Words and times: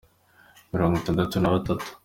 mirongo 0.71 0.93
itandatu 0.97 1.35
na 1.39 1.53
batatu. 1.55 1.89